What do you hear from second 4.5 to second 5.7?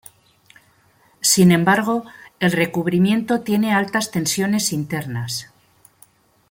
internas.